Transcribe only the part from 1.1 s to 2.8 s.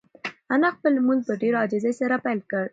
په ډېرې عاجزۍ سره پیل کړ.